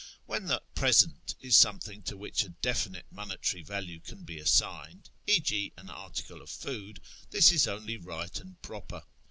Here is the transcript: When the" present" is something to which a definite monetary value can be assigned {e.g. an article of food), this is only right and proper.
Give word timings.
When 0.25 0.47
the" 0.47 0.63
present" 0.73 1.35
is 1.47 1.55
something 1.55 2.01
to 2.05 2.17
which 2.17 2.43
a 2.43 2.49
definite 2.49 3.05
monetary 3.11 3.61
value 3.61 3.99
can 3.99 4.23
be 4.23 4.39
assigned 4.39 5.11
{e.g. 5.27 5.73
an 5.77 5.91
article 5.91 6.41
of 6.41 6.49
food), 6.49 6.99
this 7.29 7.51
is 7.51 7.67
only 7.67 7.97
right 7.97 8.35
and 8.39 8.59
proper. 8.63 9.03